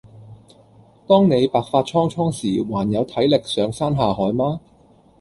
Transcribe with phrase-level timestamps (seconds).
[1.05, 4.59] 當你白髮蒼蒼時還有體力上山下海嗎？